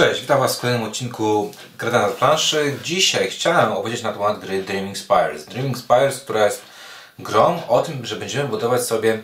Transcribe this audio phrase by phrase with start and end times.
[0.00, 2.78] Cześć, witam Was w kolejnym odcinku Kreda na planszy.
[2.84, 5.44] Dzisiaj chciałem opowiedzieć na temat gry Dreaming Spires.
[5.44, 6.62] Dreaming Spires, która jest
[7.18, 9.22] grą o tym, że będziemy budować sobie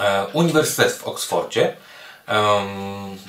[0.00, 1.76] e, uniwersytet w Oksfordzie.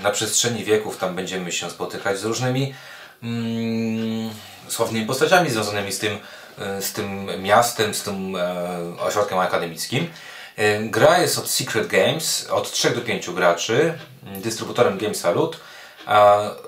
[0.03, 2.73] na przestrzeni wieków tam będziemy się spotykać z różnymi
[3.23, 4.29] mm,
[4.67, 6.19] sławnymi postaciami związanymi z tym,
[6.59, 10.09] e, z tym miastem, z tym e, ośrodkiem akademickim.
[10.81, 13.93] Gra jest od Secret Games, od 3 do 5 graczy,
[14.43, 15.57] dystrybutorem Game Salute.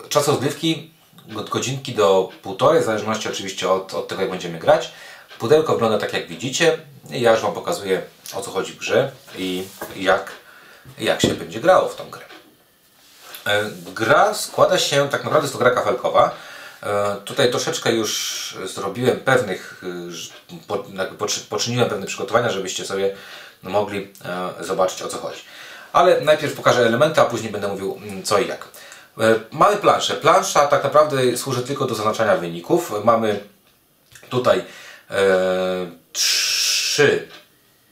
[0.09, 0.91] Czas rozgrywki
[1.37, 4.91] od godzinki do półtorej, w zależności oczywiście od, od tego jak będziemy grać.
[5.39, 6.77] Pudełko wygląda tak jak widzicie.
[7.09, 8.01] Ja już Wam pokazuję
[8.33, 9.63] o co chodzi w grze i
[9.95, 10.31] jak,
[10.99, 12.25] jak się będzie grało w tą grę.
[13.45, 16.31] E, gra składa się, tak naprawdę jest to gra kafelkowa.
[16.83, 19.83] E, tutaj troszeczkę już zrobiłem pewnych,
[21.49, 23.15] poczyniłem pewne przygotowania, żebyście sobie
[23.63, 25.41] mogli e, zobaczyć o co chodzi.
[25.93, 28.67] Ale najpierw pokażę elementy, a później będę mówił mm, co i jak.
[29.19, 30.13] E, mamy planszę.
[30.13, 32.91] Plansza tak naprawdę służy tylko do zaznaczania wyników.
[33.03, 33.39] Mamy
[34.29, 34.63] tutaj e,
[36.11, 37.27] trzy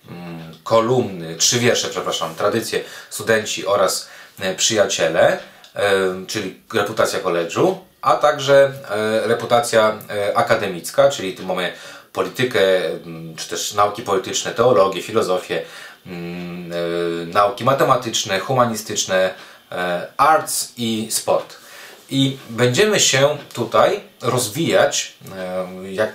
[0.09, 5.39] mm, kolumny, trzy wiersze, przepraszam, tradycje, studenci oraz e, przyjaciele,
[6.27, 8.73] czyli reputacja koledżu, a także
[9.23, 9.99] reputacja
[10.35, 11.73] akademicka, czyli tu mamy
[12.13, 12.59] politykę,
[13.37, 15.61] czy też nauki polityczne, teologię, filozofię,
[17.27, 19.33] nauki matematyczne, humanistyczne,
[20.17, 21.61] arts i sport.
[22.11, 26.13] I będziemy się tutaj rozwijać, e, jak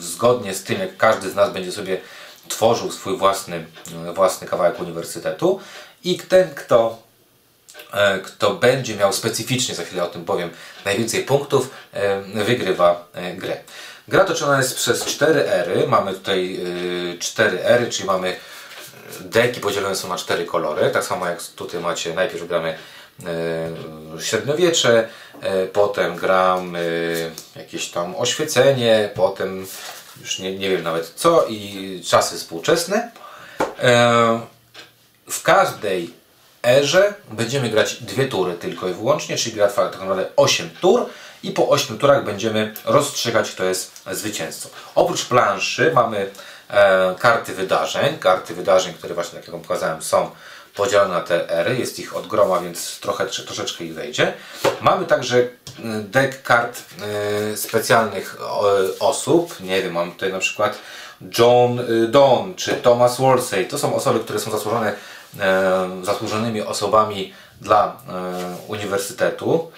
[0.00, 2.00] zgodnie z tym, jak każdy z nas będzie sobie
[2.48, 3.66] tworzył swój własny,
[4.08, 5.60] e, własny kawałek uniwersytetu.
[6.04, 7.02] I ten, kto,
[8.24, 10.50] kto będzie miał specyficznie, za chwilę o tym powiem,
[10.84, 11.70] najwięcej punktów,
[12.34, 13.56] wygrywa grę.
[14.08, 15.86] Gra toczona jest przez cztery ery.
[15.86, 16.60] Mamy tutaj
[17.18, 18.36] cztery ery, czyli mamy
[19.20, 20.90] deki podzielone są na cztery kolory.
[20.90, 22.78] Tak samo jak tutaj macie, najpierw gramy E,
[24.20, 25.08] średniowiecze,
[25.40, 26.76] e, potem gram
[27.56, 29.66] jakieś tam oświecenie, potem
[30.20, 33.10] już nie, nie wiem nawet co i czasy współczesne.
[33.82, 34.40] E,
[35.30, 36.14] w każdej
[36.62, 41.06] erze będziemy grać dwie tury tylko i wyłącznie, czyli gra trwa tak naprawdę 8 tur
[41.42, 44.68] i po 8 turach będziemy rozstrzygać kto jest zwycięzcą.
[44.94, 46.30] Oprócz planszy mamy
[47.18, 50.30] karty wydarzeń, karty wydarzeń, które właśnie tak jak pokazałem są
[50.78, 54.34] podzielone na te ery, jest ich od groma, więc trochę, troszeczkę ich wejdzie.
[54.80, 55.48] Mamy także y,
[56.02, 56.82] deck kart
[57.52, 58.36] y, specjalnych
[59.00, 60.78] osób, nie wiem, mam tutaj na przykład
[61.38, 63.66] John y, Donne czy Thomas Wolsey.
[63.66, 64.92] To są osoby, które są zasłużone,
[66.02, 67.96] zasłużonymi osobami dla
[68.68, 69.70] uniwersytetu.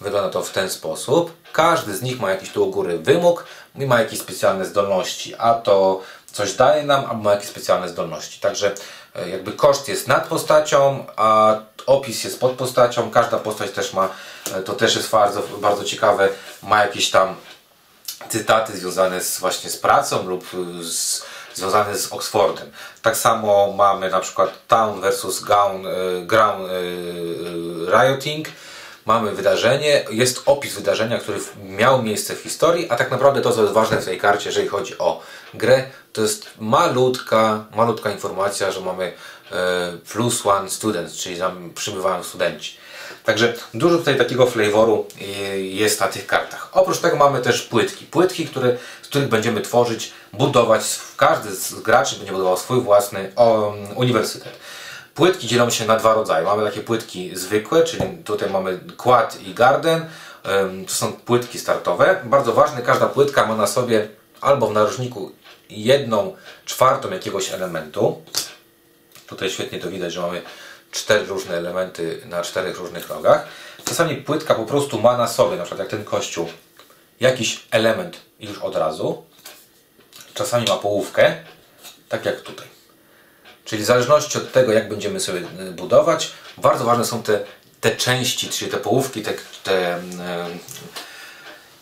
[0.00, 1.32] Wygląda to w ten sposób.
[1.52, 3.44] Każdy z nich ma jakiś tu u góry wymóg
[3.76, 6.00] i ma jakieś specjalne zdolności, a to
[6.38, 8.40] coś daje nam, albo ma jakieś specjalne zdolności.
[8.40, 8.74] Także
[9.14, 11.56] e, jakby koszt jest nad postacią, a
[11.86, 13.10] opis jest pod postacią.
[13.10, 14.08] Każda postać też ma,
[14.54, 16.28] e, to też jest bardzo, bardzo ciekawe,
[16.62, 17.36] ma jakieś tam
[18.28, 20.44] cytaty związane z, właśnie z pracą lub
[20.82, 21.22] z,
[21.54, 22.70] związane z Oxfordem.
[23.02, 25.90] Tak samo mamy na przykład Town versus Gown, e,
[26.26, 26.70] Ground
[27.88, 28.48] Rioting
[29.08, 33.62] mamy wydarzenie, jest opis wydarzenia, który miał miejsce w historii, a tak naprawdę to, co
[33.62, 35.20] jest ważne w tej karcie, jeżeli chodzi o
[35.54, 39.12] grę, to jest malutka, malutka informacja, że mamy
[39.52, 42.76] e, plus one students, czyli tam przybywają studenci.
[43.24, 45.24] Także dużo tutaj takiego flavouru e,
[45.60, 46.68] jest na tych kartach.
[46.72, 48.04] Oprócz tego mamy też płytki.
[48.04, 50.82] Płytki, które, z których będziemy tworzyć, budować,
[51.16, 53.32] każdy z graczy będzie budował swój własny
[53.94, 54.52] uniwersytet.
[55.18, 56.44] Płytki dzielą się na dwa rodzaje.
[56.44, 60.06] Mamy takie płytki zwykłe, czyli tutaj mamy quad i garden.
[60.86, 62.20] To są płytki startowe.
[62.24, 64.08] Bardzo ważne, każda płytka ma na sobie
[64.40, 65.32] albo w narożniku
[65.70, 68.22] jedną czwartą jakiegoś elementu.
[69.26, 70.42] Tutaj świetnie to widać, że mamy
[70.90, 73.46] cztery różne elementy na czterech różnych rogach.
[73.84, 76.48] Czasami płytka po prostu ma na sobie, na przykład jak ten kościół,
[77.20, 79.24] jakiś element już od razu.
[80.34, 81.36] Czasami ma połówkę,
[82.08, 82.77] tak jak tutaj.
[83.68, 87.40] Czyli w zależności od tego, jak będziemy sobie y, budować, bardzo ważne są te,
[87.80, 89.34] te części, czyli te połówki, te,
[89.64, 90.00] te e,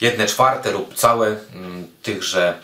[0.00, 2.58] jedne czwarte lub całe mm, tychże,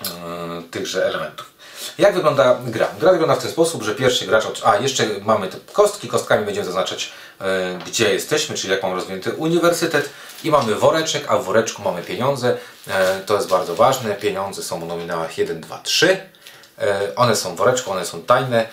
[0.00, 1.52] e, tychże elementów.
[1.98, 2.88] Jak wygląda gra?
[3.00, 4.44] Gra wygląda w ten sposób, że pierwszy gracz.
[4.64, 6.08] A, jeszcze mamy te kostki.
[6.08, 10.10] Kostkami będziemy zaznaczać, e, gdzie jesteśmy, czyli jak mamy rozwinięty uniwersytet.
[10.44, 12.56] I mamy woreczek, a w woreczku mamy pieniądze.
[12.88, 14.14] E, to jest bardzo ważne.
[14.14, 16.31] Pieniądze są w nominałach 1, 2, 3.
[16.78, 18.68] E, one są w woreczku, one są tajne.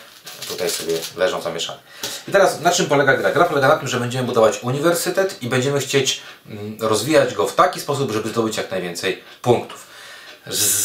[0.48, 1.80] Tutaj sobie leżą zamieszane.
[2.28, 3.32] I teraz na czym polega gra?
[3.32, 7.56] Gra polega na tym, że będziemy budować uniwersytet i będziemy chcieć mm, rozwijać go w
[7.56, 9.88] taki sposób, żeby zdobyć jak najwięcej punktów.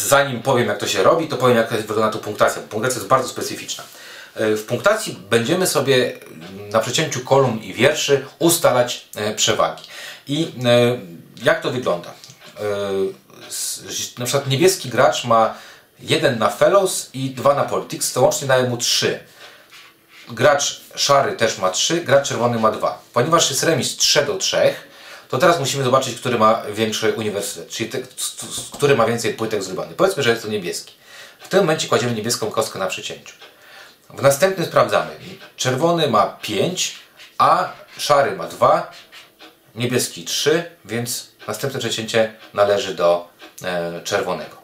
[0.09, 2.63] Zanim powiem jak to się robi, to powiem jak wygląda tu punktacja.
[2.63, 3.85] Punktacja jest bardzo specyficzna.
[4.35, 6.13] e, w punktacji będziemy sobie
[6.73, 9.83] na przecięciu kolumn i wierszy ustalać e, przewagi.
[10.27, 10.53] I
[11.43, 12.11] jak to wygląda?
[14.19, 15.55] Na przykład niebieski gracz ma
[16.01, 19.21] jeden na Fellows i dwa na Politics, to łącznie daje mu trzy.
[20.29, 23.03] Gracz szary też ma trzy, gracz czerwony ma dwa.
[23.13, 24.75] Ponieważ jest remis 3 do 3,
[25.29, 27.99] to teraz musimy zobaczyć, który ma większy uniwersytet, czyli te,
[28.73, 29.95] który ma więcej płytek z rybany.
[29.95, 30.95] Powiedzmy, że jest to niebieski.
[31.39, 33.35] W tym momencie kładziemy niebieską kostkę na przecięciu.
[34.11, 35.11] W następnym sprawdzamy.
[35.57, 36.99] Czerwony ma 5,
[37.39, 38.93] a szary ma 2,
[39.75, 43.29] niebieski 3, więc następne przecięcie należy do
[43.65, 44.57] e, czerwonego.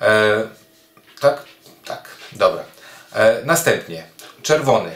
[0.00, 0.42] E,
[2.34, 2.64] dobra.
[3.12, 4.04] E, następnie
[4.42, 4.90] czerwony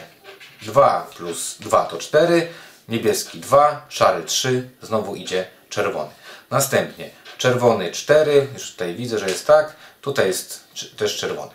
[0.61, 2.47] 2 plus 2 to 4,
[2.89, 6.11] niebieski 2, szary 3, znowu idzie czerwony.
[6.49, 10.63] Następnie czerwony 4, już tutaj widzę, że jest tak, tutaj jest
[10.97, 11.51] też czerwony.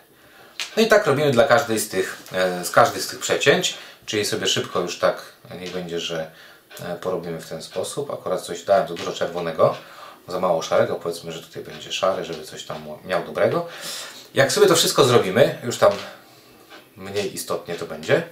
[0.77, 3.75] No i tak robimy dla każdej z tych, e, z każdej z tych przecięć,
[4.07, 5.23] czyli sobie szybko już tak,
[5.61, 6.31] nie będzie, że
[6.81, 8.11] e, porobimy w ten sposób.
[8.11, 9.77] Akurat coś dałem za dużo czerwonego,
[10.29, 13.67] za mało szarego, powiedzmy, że tutaj będzie szary, żeby coś tam miał dobrego.
[14.35, 15.93] Jak sobie to wszystko zrobimy, już tam
[16.97, 18.23] mniej istotnie to będzie,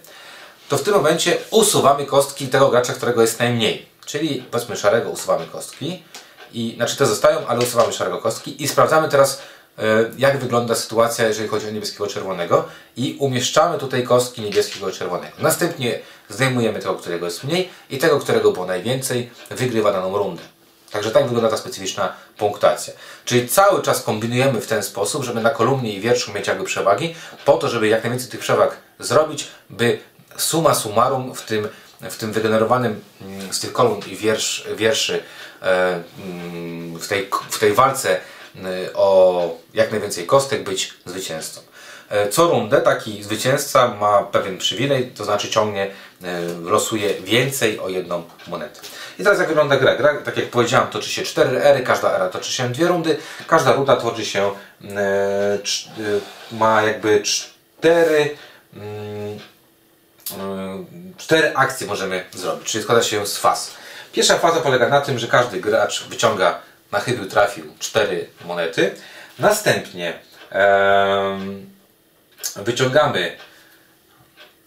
[0.68, 3.86] to w tym momencie usuwamy kostki tego gracza, którego jest najmniej.
[4.06, 6.02] Czyli powiedzmy szarego usuwamy kostki,
[6.52, 9.42] i, znaczy te zostają, ale usuwamy szarego kostki i sprawdzamy teraz
[9.78, 9.82] e,
[10.18, 12.64] jak wygląda sytuacja, jeżeli chodzi o niebieskiego czerwonego
[12.96, 15.32] i umieszczamy tutaj kostki niebieskiego czerwonego.
[15.38, 20.42] Następnie zdejmujemy tego, którego jest mniej i tego, którego było najwięcej, wygrywa daną rundę.
[20.92, 22.94] Także tak wygląda ta specyficzna punktacja.
[23.24, 27.14] Czyli cały czas kombinujemy w ten sposób, żeby na kolumnie i wierszu mieć jakby przewagi,
[27.44, 29.98] po to, żeby jak najwięcej tych przewag zrobić, by
[30.36, 31.68] suma summarum w tym,
[32.00, 35.22] w tym wygenerowanym mm, z tych kolumn i wiersz, wierszy
[35.62, 38.20] e, mm, w tej, w tej walce
[38.56, 41.60] e, o jak najwięcej kostek być zwycięzcą.
[42.12, 45.90] E, co rundę taki zwycięzca ma pewien przywilej, to znaczy ciągnie,
[46.62, 48.80] losuje więcej o jedną monetę.
[49.18, 49.96] I teraz jak wygląda gra?
[49.96, 53.16] Gra, tak jak powiedziałem, toczy się cztery ery, każda era toczy się dwie rundy,
[53.46, 54.50] każda runda toczy się,
[56.52, 58.36] ma jakby cztery
[58.74, 59.38] mm,
[61.18, 63.70] cztery akcje możemy zrobić, czyli składa się z faz.
[64.12, 66.60] Pierwsza faza polega na tym, że każdy gracz wyciąga
[66.92, 68.94] na chybił trafił cztery monety.
[69.38, 70.18] Następnie
[72.56, 73.36] wyciągamy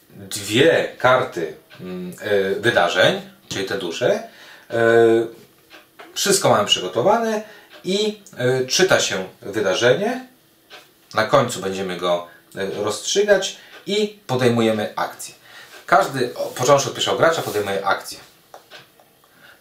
[0.09, 4.29] dwie karty yy, wydarzeń, czyli te dusze.
[4.69, 5.27] Yy,
[6.13, 7.43] wszystko mamy przygotowane
[7.83, 8.21] i
[8.67, 10.27] czyta się wydarzenie.
[11.13, 12.27] Na końcu będziemy go
[12.83, 15.33] rozstrzygać i podejmujemy akcję.
[15.85, 18.17] Każdy, począwszy od pierwszego gracza, podejmuje akcję.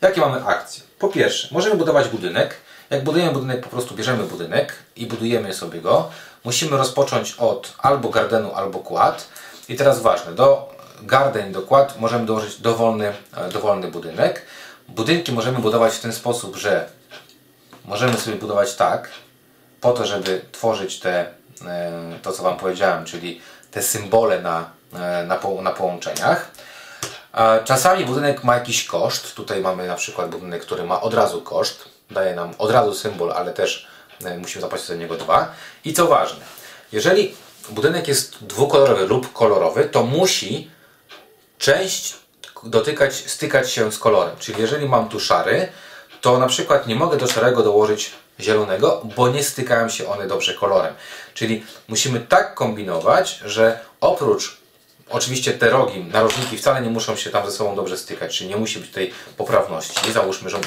[0.00, 0.82] Jakie mamy akcje?
[0.99, 2.55] Po pierwsze, możemy budować budynek.
[2.90, 6.11] Jak budujemy budynek, po prostu bierzemy budynek i budujemy sobie go.
[6.44, 9.29] Musimy rozpocząć od albo gardenu, albo kład.
[9.69, 14.46] I teraz ważne, do garden, do kład możemy dołożyć dowolny, e, dowolny budynek.
[14.88, 16.88] Budynki możemy budować w ten sposób, że
[17.85, 19.08] możemy sobie budować tak,
[19.81, 21.26] po to, żeby tworzyć te,
[21.67, 23.40] e, to co Wam powiedziałem, czyli
[23.70, 26.50] te symbole na E, na, po, na połączeniach.
[27.64, 29.35] Czasami budynek ma jakiś koszt.
[29.35, 31.85] Tutaj mamy na przykład budynek, który ma od razu koszt.
[32.11, 33.87] Daje nam od razu symbol, ale też
[34.38, 35.53] musimy zapłacić za niego dwa.
[35.85, 36.44] I co ważne,
[36.93, 37.35] jeżeli
[37.71, 40.71] budynek jest dwukolorowy lub kolorowy, to musi
[41.59, 42.15] część
[42.62, 44.37] dotykać, stykać się z kolorem.
[44.38, 45.69] Czyli jeżeli mam tu szary,
[46.21, 50.54] to na przykład nie mogę do szarego dołożyć zielonego, bo nie stykają się one dobrze
[50.54, 50.95] kolorem.
[51.35, 54.64] Czyli musimy tak kombinować, że oprócz
[55.11, 58.57] Oczywiście te rogi, narożniki wcale nie muszą się tam ze sobą dobrze stykać, czyli nie
[58.57, 60.07] musi być tej poprawności.
[60.07, 60.59] Nie załóżmy, że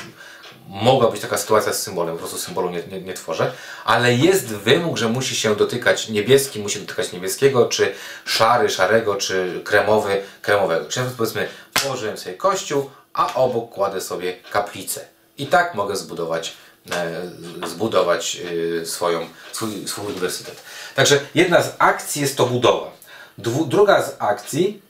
[0.68, 3.52] mogła być taka sytuacja z symbolem, po prostu symbolu nie, nie, nie, tworzę,
[3.86, 7.94] ale jest wymóg, że musi się dotykać niebieski, musi dotykać niebieskiego, czy
[8.26, 10.86] szary, szarego, czy kremowy, kremowego.
[10.86, 11.48] Czyli powiedzmy,
[11.84, 15.06] położyłem sobie kościół, a obok kładę sobie kaplicę.
[15.38, 16.54] I tak mogę zbudować,
[16.92, 18.42] e, zbudować
[18.82, 20.62] e, swoją, swój, swój uniwersytet.
[20.96, 22.92] Także jedna z akcji jest to budowa.
[23.38, 24.82] Dwu, druga z akcji,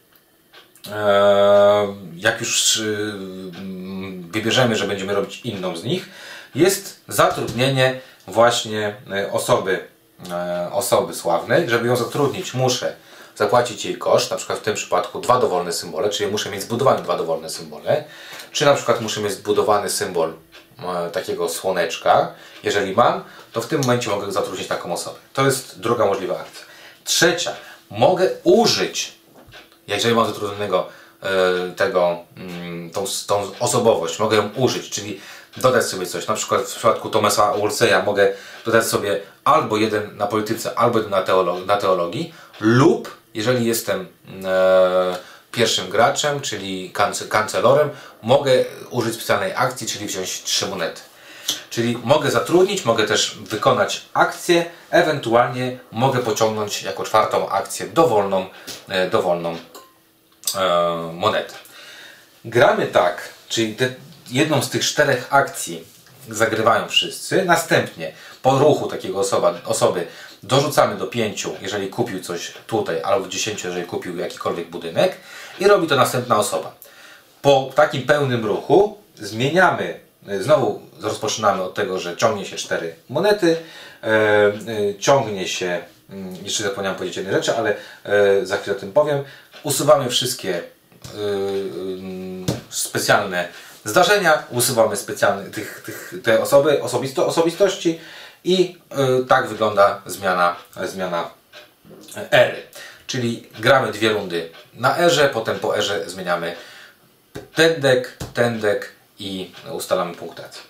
[2.15, 2.83] jak już e,
[4.31, 6.09] wybierzemy, że będziemy robić inną z nich,
[6.55, 9.87] jest zatrudnienie właśnie e, osoby,
[10.31, 11.69] e, osoby sławnej.
[11.69, 12.95] Żeby ją zatrudnić, muszę
[13.35, 17.01] zapłacić jej koszt, na przykład w tym przypadku dwa dowolne symbole, czyli muszę mieć zbudowane
[17.01, 18.03] dwa dowolne symbole,
[18.51, 20.33] czy na przykład muszę mieć zbudowany symbol
[20.79, 22.33] e, takiego słoneczka.
[22.63, 25.19] Jeżeli mam, to w tym momencie mogę zatrudnić taką osobę.
[25.33, 26.65] To jest druga możliwa akcja.
[27.03, 27.55] Trzecia,
[27.89, 29.16] mogę użyć,
[29.87, 30.87] jeżeli mam zatrudnionego
[31.21, 31.27] e,
[31.75, 35.21] tego, mm, tą, tą osobowość, mogę ją użyć, czyli
[35.57, 36.27] dodać sobie coś.
[36.27, 38.33] Na przykład w przypadku Thomasa Wolseya mogę
[38.65, 44.07] dodać sobie albo jeden na polityce, albo jeden na, teologii, na teologii lub jeżeli jestem
[44.45, 45.15] e,
[45.51, 47.89] pierwszym graczem, czyli kance, kancelorem,
[48.23, 48.51] mogę
[48.89, 51.01] użyć specjalnej akcji, czyli wziąć trzy monety.
[51.69, 58.45] Czyli mogę zatrudnić, mogę też wykonać akcję, ewentualnie mogę pociągnąć jako czwartą akcję dowolną,
[58.87, 59.57] e, dowolną
[61.13, 61.53] monetę.
[62.45, 63.89] Gramy tak, czyli te,
[64.31, 65.83] jedną z tych czterech akcji
[66.29, 67.45] zagrywają wszyscy.
[67.45, 68.11] Następnie
[68.41, 70.07] po ruchu takiego osoba, osoby
[70.43, 75.17] dorzucamy do pięciu, jeżeli kupił coś tutaj, albo do dziesięciu, jeżeli kupił jakikolwiek budynek
[75.59, 76.75] i robi to następna osoba.
[77.41, 83.57] Po takim pełnym ruchu zmieniamy, e, znowu rozpoczynamy od tego, że ciągnie się cztery monety,
[84.03, 84.51] e, e,
[84.99, 85.81] ciągnie się,
[86.43, 89.23] jeszcze zapomniałem powiedzieć jednej rzeczy, ale e, za chwilę o tym powiem,
[89.63, 90.61] usuwamy wszystkie e,
[91.99, 93.47] mm, specjalne
[93.85, 97.99] zdarzenia, usuwamy specjalne tych, tych, te osoby, osobisto, osobistości
[98.43, 98.77] i
[99.21, 101.29] y, tak wygląda zmiana, zmiana
[102.31, 102.63] ery.
[103.07, 106.55] Czyli gramy dwie rundy na erze, potem po erze zmieniamy
[107.55, 110.61] ten dek, ten dek i ustalamy punktację.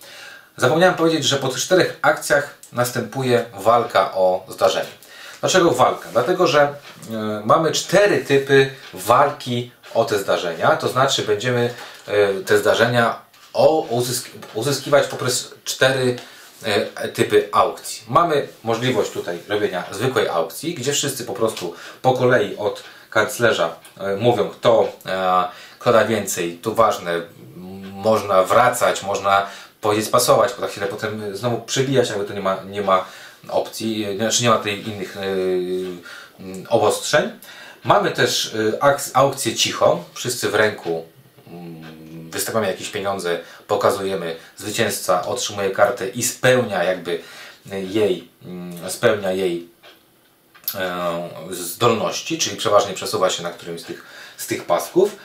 [0.57, 5.06] Zapomniałem powiedzieć, że po tych czterech akcjach następuje walka o zdarzenie.
[5.41, 6.09] Dlaczego walka?
[6.11, 11.73] Dlatego, że y, mamy cztery typy walki o te zdarzenia, to znaczy będziemy
[12.07, 13.27] y, te zdarzenia
[14.53, 16.15] uzyskiwać poprzez cztery
[17.05, 18.03] y, typy aukcji.
[18.07, 23.75] Mamy możliwość tutaj robienia zwykłej aukcji, gdzie wszyscy po prostu po kolei od kanclerza
[24.17, 24.91] mówią, kto,
[25.79, 26.57] kto da więcej.
[26.57, 27.21] Tu ważne,
[27.93, 29.45] można wracać, można
[29.81, 33.05] powiedzieć pasować, po chwilę potem znowu przebijać, ale to nie ma, nie ma
[33.49, 35.17] opcji, znaczy nie ma tej innych
[36.39, 37.31] yy, obostrzeń.
[37.83, 38.79] Mamy też yy,
[39.13, 41.05] aukcję cicho, wszyscy w ręku
[41.47, 41.53] yy,
[42.29, 47.21] wystawiamy jakieś pieniądze, pokazujemy, zwycięzca otrzymuje kartę i spełnia jakby
[47.65, 48.29] jej,
[48.87, 49.69] spełnia jej
[51.51, 54.03] zdolności, czyli przeważnie przesuwa się na którymś z tych,
[54.37, 55.15] z tych pasków.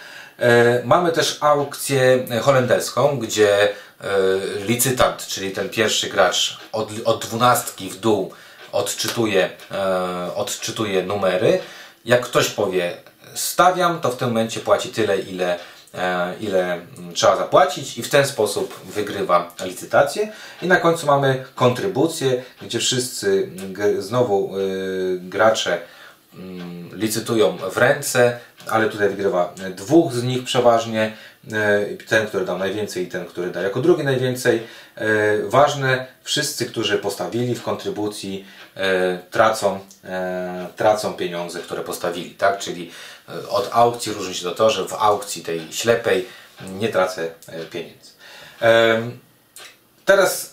[0.84, 3.68] Mamy też aukcję holenderską, gdzie
[4.02, 8.32] E, licytant, czyli ten pierwszy gracz od, od dwunastki w dół
[8.72, 11.60] odczytuje, e, odczytuje numery.
[12.04, 12.96] Jak ktoś powie
[13.34, 15.58] stawiam, to w tym momencie płaci tyle, ile,
[15.94, 16.80] e, ile
[17.14, 20.32] trzeba zapłacić i w ten sposób wygrywa licytację.
[20.62, 23.50] I na końcu mamy kontrybucję, gdzie wszyscy
[23.98, 24.52] znowu
[25.18, 25.80] gracze
[26.34, 28.38] mm, licytują w ręce,
[28.70, 31.12] ale tutaj wygrywa dwóch z nich przeważnie
[31.52, 34.62] E, ten, który dał najwięcej i ten, który da jako drugi najwięcej.
[34.94, 35.06] E,
[35.42, 38.44] ważne, wszyscy, którzy postawili w kontrybucji,
[38.76, 39.80] e, tracą,
[40.76, 42.30] tracą pieniądze, które postawili.
[42.30, 42.58] Tak?
[42.58, 42.90] Czyli
[43.48, 46.26] od aukcji różni się to to, że w aukcji tej ślepej
[46.78, 47.30] nie tracę
[47.70, 48.10] pieniędzy.
[50.04, 50.51] Teraz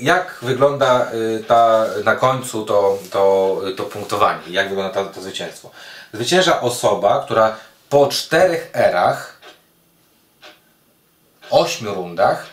[0.00, 1.10] jak wygląda
[1.48, 4.42] ta, na końcu to, to, to punktowanie?
[4.50, 5.70] Jak wygląda to, to zwycięstwo?
[6.12, 7.56] Zwycięża osoba, która
[7.88, 9.40] po czterech erach
[11.50, 12.46] 8 rundach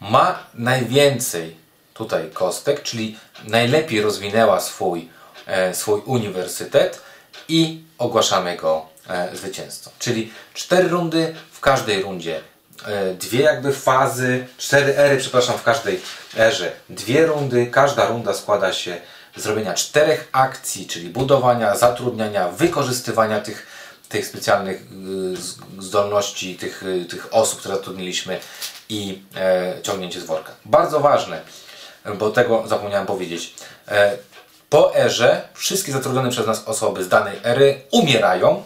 [0.00, 1.56] ma najwięcej
[1.94, 5.08] tutaj kostek, czyli najlepiej rozwinęła swój,
[5.46, 7.00] e, swój uniwersytet
[7.48, 9.90] i ogłaszamy go e, zwycięzcą.
[9.98, 12.40] Czyli 4 rundy, w każdej rundzie
[13.18, 16.00] dwie jakby fazy, cztery ery, przepraszam, w każdej
[16.38, 17.66] erze dwie rundy.
[17.66, 19.00] Każda runda składa się
[19.36, 23.66] z robienia czterech akcji, czyli budowania, zatrudniania, wykorzystywania tych
[24.08, 24.82] tych specjalnych
[25.78, 28.40] y, zdolności tych, y, tych osób, które zatrudniliśmy
[28.88, 30.52] i e, ciągnięcie z worka.
[30.64, 31.40] Bardzo ważne,
[32.18, 33.54] bo tego zapomniałem powiedzieć.
[33.88, 34.16] E,
[34.70, 38.62] po erze wszystkie zatrudnione przez nas osoby z danej ery umierają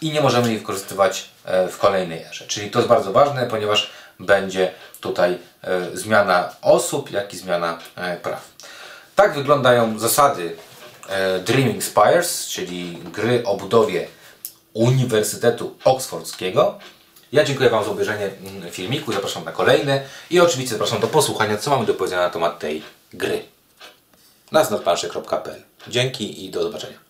[0.00, 2.46] i nie możemy ich wykorzystywać e, w kolejnej erze.
[2.46, 8.16] Czyli to jest bardzo ważne, ponieważ będzie tutaj e, zmiana osób, jak i zmiana e,
[8.16, 8.48] praw.
[9.16, 10.56] Tak wyglądają zasady
[11.08, 14.06] e, Dreaming Spires, czyli gry o budowie
[14.72, 16.78] Uniwersytetu Oksfordzkiego.
[17.32, 21.58] Ja dziękuję Wam za obejrzenie mm, filmiku, zapraszam na kolejne i oczywiście zapraszam do posłuchania,
[21.58, 22.82] co mamy do powiedzenia na temat tej
[23.12, 23.42] gry.
[24.52, 24.64] na
[25.88, 27.03] Dzięki i do zobaczenia.